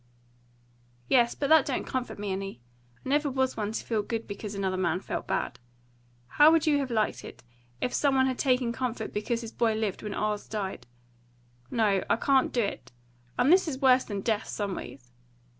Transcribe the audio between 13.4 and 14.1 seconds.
this is worse